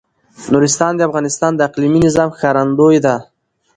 نورستان 0.51 0.91
د 0.95 1.01
افغانستان 1.09 1.51
د 1.55 1.59
اقلیمي 1.69 1.99
نظام 2.07 2.29
ښکارندوی 2.35 2.97
ده. 3.05 3.15